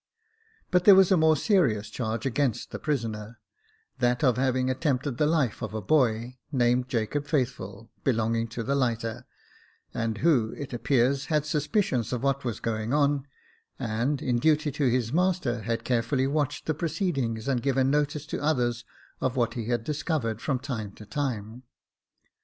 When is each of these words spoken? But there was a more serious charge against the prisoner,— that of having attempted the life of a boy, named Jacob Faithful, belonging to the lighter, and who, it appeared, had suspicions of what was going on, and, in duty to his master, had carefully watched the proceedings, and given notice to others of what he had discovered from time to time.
But 0.71 0.85
there 0.85 0.95
was 0.95 1.11
a 1.11 1.15
more 1.15 1.35
serious 1.37 1.87
charge 1.87 2.25
against 2.25 2.71
the 2.71 2.79
prisoner,— 2.79 3.37
that 3.99 4.23
of 4.23 4.35
having 4.35 4.67
attempted 4.67 5.19
the 5.19 5.27
life 5.27 5.61
of 5.61 5.75
a 5.75 5.79
boy, 5.79 6.39
named 6.51 6.89
Jacob 6.89 7.27
Faithful, 7.27 7.91
belonging 8.03 8.47
to 8.47 8.63
the 8.63 8.73
lighter, 8.73 9.27
and 9.93 10.17
who, 10.17 10.55
it 10.57 10.73
appeared, 10.73 11.25
had 11.25 11.45
suspicions 11.45 12.11
of 12.11 12.23
what 12.23 12.43
was 12.43 12.59
going 12.59 12.93
on, 12.95 13.27
and, 13.77 14.23
in 14.23 14.39
duty 14.39 14.71
to 14.71 14.89
his 14.89 15.13
master, 15.13 15.61
had 15.61 15.83
carefully 15.83 16.25
watched 16.25 16.65
the 16.65 16.73
proceedings, 16.73 17.47
and 17.47 17.61
given 17.61 17.91
notice 17.91 18.25
to 18.25 18.41
others 18.41 18.83
of 19.19 19.35
what 19.35 19.53
he 19.53 19.65
had 19.67 19.83
discovered 19.83 20.41
from 20.41 20.57
time 20.57 20.91
to 20.93 21.05
time. 21.05 21.61